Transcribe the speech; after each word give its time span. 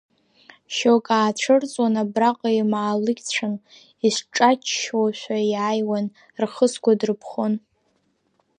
Шьоук 0.75 1.07
аацәырҵуан 1.17 1.95
абраҟа 2.01 2.49
имаалықьцәан, 2.61 3.55
исҿаччошәа 4.07 5.37
иааиуан, 5.51 6.05
рхы 6.41 6.67
сгәадырԥхон. 6.71 7.53